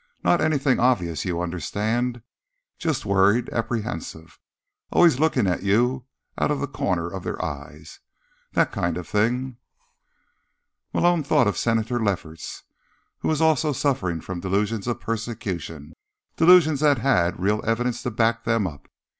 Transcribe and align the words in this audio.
Not 0.23 0.41
anything 0.41 0.79
obvious, 0.79 1.25
you 1.25 1.39
understand. 1.41 2.23
Just 2.79 3.05
worried, 3.05 3.49
apprehensive. 3.51 4.39
Always 4.89 5.19
looking 5.19 5.45
at 5.45 5.61
you 5.61 6.05
out 6.39 6.49
of 6.49 6.59
the 6.59 6.65
corners 6.67 7.13
of 7.13 7.23
their 7.23 7.39
eyes. 7.45 7.99
That 8.53 8.71
kind 8.71 8.97
of 8.97 9.07
thing." 9.07 9.57
Malone 10.91 11.21
thought 11.21 11.45
of 11.45 11.55
Senator 11.55 12.01
Lefferts, 12.03 12.63
who 13.19 13.27
was 13.27 13.41
also 13.41 13.73
suffering 13.73 14.21
from 14.21 14.39
delusions 14.39 14.87
of 14.87 14.99
persecution, 14.99 15.93
delusions 16.35 16.79
that 16.79 16.97
had 16.97 17.39
real 17.39 17.61
evidence 17.63 18.01
to 18.01 18.09
back 18.09 18.43
them 18.43 18.65
up. 18.65 18.87